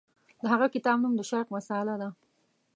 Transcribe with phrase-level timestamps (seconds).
[0.41, 2.09] د هغه کتاب نوم د شرق مسأله ده.